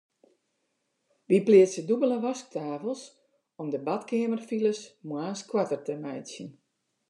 Wy 1.27 1.37
pleatse 1.45 1.81
dûbelde 1.87 2.17
wasktafels 2.25 3.01
om 3.59 3.67
de 3.73 3.79
badkeamerfiles 3.87 4.79
moarns 5.07 5.41
koarter 5.49 5.81
te 5.85 5.93
meitsjen. 6.03 6.47